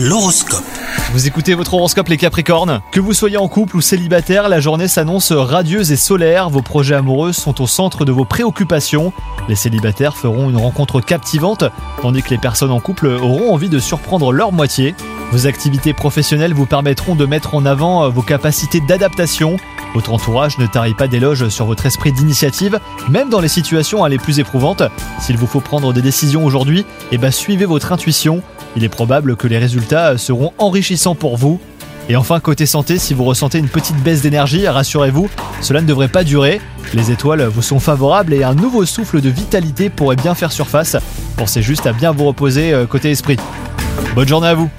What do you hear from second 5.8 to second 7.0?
et solaire. Vos projets